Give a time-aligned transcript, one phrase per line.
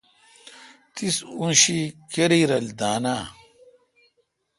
[0.93, 1.79] تیس اوں شی
[2.11, 3.23] کیرای رل دان آں